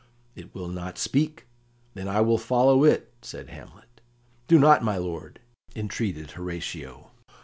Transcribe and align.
"It 0.33 0.55
will 0.55 0.67
not 0.67 0.97
speak; 0.97 1.45
then 1.93 2.07
I 2.07 2.21
will 2.21 2.39
follow 2.39 2.83
it," 2.83 3.13
said 3.21 3.49
Hamlet. 3.49 4.01
"Do 4.47 4.57
not, 4.57 4.81
my 4.83 4.97
lord," 4.97 5.39
entreated 5.75 6.31
Horatio. 6.31 7.11